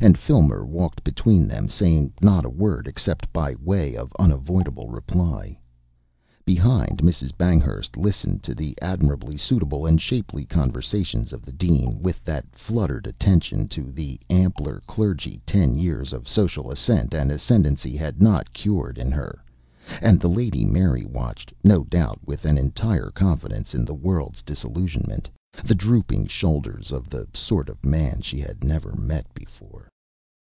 [0.00, 5.58] And Filmer walked between them saying not a word except by way of unavoidable reply.
[6.44, 7.36] Behind, Mrs.
[7.36, 13.08] Banghurst listened to the admirably suitable and shapely conversation of the Dean with that fluttered
[13.08, 18.98] attention to the ampler clergy ten years of social ascent and ascendency had not cured
[18.98, 19.42] in her;
[20.00, 25.28] and the Lady Mary watched, no doubt with an entire confidence in the world's disillusionment,
[25.64, 29.88] the drooping shoulders of the sort of man she had never met before.